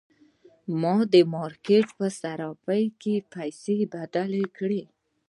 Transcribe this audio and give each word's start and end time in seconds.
ما 0.81 0.95
د 1.13 1.15
مارکیټ 1.33 1.87
په 1.97 2.07
صرافۍ 2.19 2.83
کې 3.01 3.15
پیسې 3.33 3.77
بدلې 3.93 4.45
کړې. 4.57 4.83